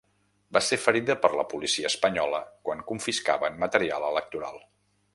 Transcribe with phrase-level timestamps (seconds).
[0.55, 4.63] Va ser ferida per la policia espanyola quan confiscaven material electoral.